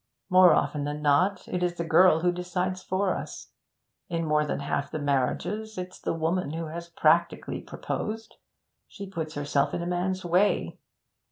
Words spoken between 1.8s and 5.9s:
girl who decides for us. In more than half the marriages